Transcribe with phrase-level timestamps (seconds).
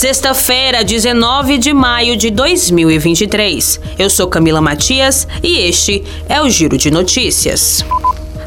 [0.00, 3.78] Sexta-feira, 19 de maio de 2023.
[3.98, 7.84] Eu sou Camila Matias e este é o Giro de Notícias.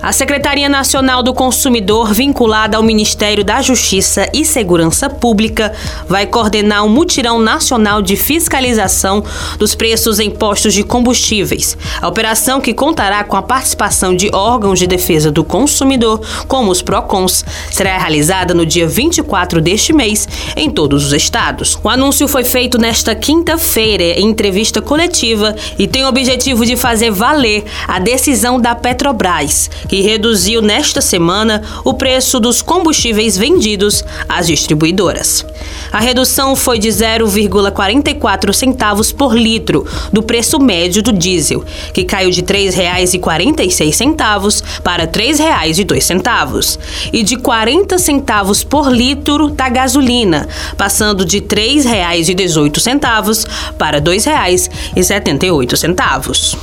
[0.04, 5.72] A Secretaria Nacional do Consumidor, vinculada ao Ministério da Justiça e Segurança Pública,
[6.10, 9.24] vai coordenar um mutirão nacional de fiscalização
[9.58, 11.78] dos preços em postos de combustíveis.
[12.01, 16.81] A operação, que contará com a participação de órgãos de defesa do consumidor, como os
[16.81, 20.27] PROCONs, será realizada no dia 24 deste mês
[20.58, 21.80] em todos os estados.
[21.82, 27.10] O anúncio foi feito nesta quinta-feira em entrevista coletiva e tem o objetivo de fazer
[27.10, 34.48] valer a decisão da Petrobras que reduziu nesta semana o preço dos combustíveis vendidos às
[34.48, 35.46] distribuidoras.
[35.92, 42.32] A redução foi de 0,44 centavos por litro do preço médio do diesel, que caiu
[42.32, 46.80] de R$ 3,46 para R$ 3,02,
[47.12, 50.48] e de 40 centavos por litro da gasolina,
[50.78, 53.48] passando de R$ 3,18
[53.78, 56.57] para R$ 2,78.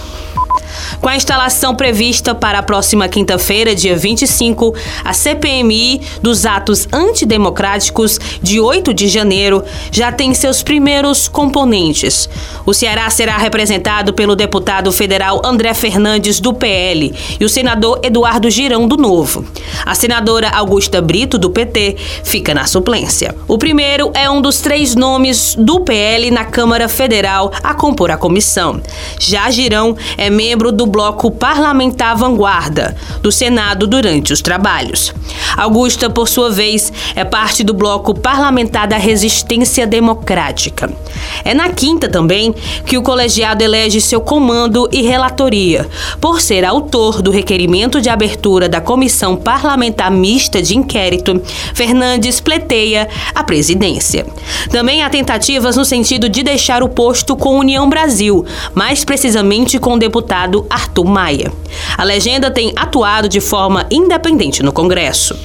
[1.01, 4.75] Com a instalação prevista para a próxima quinta-feira, dia 25,
[5.05, 12.29] a CPMI dos atos antidemocráticos de 8 de janeiro já tem seus primeiros componentes.
[12.67, 18.51] O Ceará será representado pelo deputado federal André Fernandes, do PL, e o senador Eduardo
[18.51, 19.45] Girão, do Novo.
[19.85, 23.35] A senadora Augusta Brito, do PT, fica na suplência.
[23.49, 28.17] O primeiro é um dos três nomes do PL na Câmara Federal a compor a
[28.17, 28.81] comissão.
[29.19, 35.13] Já Girão é membro do bloco parlamentar Vanguarda do Senado durante os trabalhos.
[35.57, 40.91] Augusta, por sua vez, é parte do bloco parlamentar da Resistência Democrática.
[41.45, 42.55] É na quinta também
[42.87, 45.89] que o colegiado elege seu comando e relatoria,
[46.21, 51.41] por ser autor do requerimento de abertura da Comissão Parlamentar Mista de Inquérito,
[51.75, 54.27] Fernandes pleiteia a presidência.
[54.71, 58.45] Também há tentativas no sentido de deixar o posto com União Brasil,
[58.75, 61.53] mais precisamente com o deputado Arthur Maia.
[61.99, 65.37] A legenda tem atuado de forma independente no Congresso.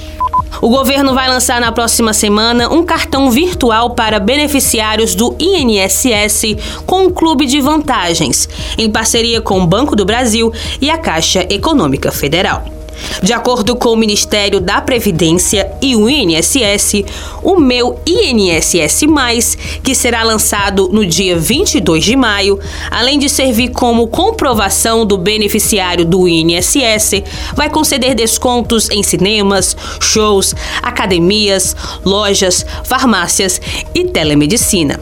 [0.62, 7.06] O governo vai lançar na próxima semana um cartão virtual para beneficiários do INSS com
[7.06, 8.48] um clube de vantagens,
[8.78, 12.75] em parceria com o Banco do Brasil e a Caixa Econômica Federal.
[13.22, 17.04] De acordo com o Ministério da Previdência e o INSS,
[17.42, 22.58] o meu INSS, que será lançado no dia 22 de maio,
[22.90, 27.22] além de servir como comprovação do beneficiário do INSS,
[27.54, 31.74] vai conceder descontos em cinemas, shows, academias,
[32.04, 33.60] lojas, farmácias
[33.94, 35.00] e telemedicina.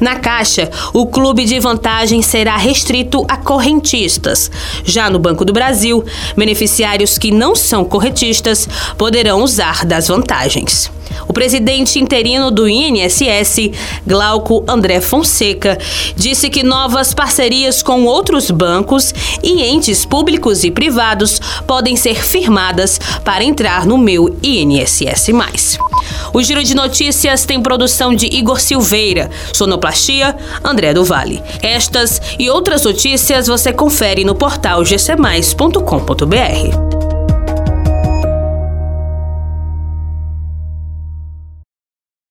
[0.00, 4.50] Na Caixa, o clube de vantagem será restrito a correntistas.
[4.84, 6.04] Já no Banco do Brasil,
[6.36, 10.90] beneficiários que não são corretistas poderão usar das vantagens.
[11.28, 13.70] O presidente interino do INSS,
[14.06, 15.78] Glauco André Fonseca,
[16.16, 22.98] disse que novas parcerias com outros bancos e entes públicos e privados podem ser firmadas
[23.24, 25.78] para entrar no meu INSS.
[26.32, 31.42] O Giro de Notícias tem produção de Igor Silveira, sonoplastia André do Vale.
[31.62, 36.85] Estas e outras notícias você confere no portal gcmais.com.br.